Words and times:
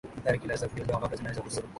athari 0.17 0.39
kali 0.39 0.57
za 0.57 0.67
kujiondoa 0.67 0.97
kighafla 0.99 1.17
zinaweza 1.17 1.41
kudhuru 1.41 1.67